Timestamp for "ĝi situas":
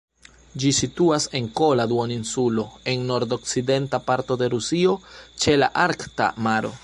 0.61-1.27